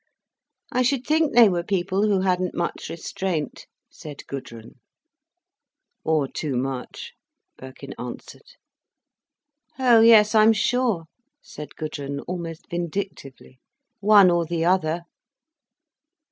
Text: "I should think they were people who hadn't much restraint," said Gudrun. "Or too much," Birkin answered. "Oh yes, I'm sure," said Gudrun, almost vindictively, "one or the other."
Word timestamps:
"I 0.71 0.81
should 0.81 1.05
think 1.05 1.35
they 1.35 1.47
were 1.47 1.61
people 1.61 2.07
who 2.07 2.21
hadn't 2.21 2.55
much 2.55 2.89
restraint," 2.89 3.67
said 3.91 4.25
Gudrun. 4.25 4.79
"Or 6.03 6.27
too 6.27 6.57
much," 6.57 7.13
Birkin 7.55 7.93
answered. 7.99 8.55
"Oh 9.77 9.99
yes, 10.01 10.33
I'm 10.33 10.53
sure," 10.53 11.03
said 11.43 11.75
Gudrun, 11.75 12.19
almost 12.21 12.67
vindictively, 12.67 13.59
"one 13.99 14.31
or 14.31 14.43
the 14.47 14.65
other." 14.65 15.03